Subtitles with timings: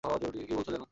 [0.03, 0.83] কী বলছ যেন?